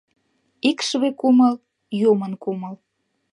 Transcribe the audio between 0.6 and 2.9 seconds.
Икшыве кумыл— юмын кумыл.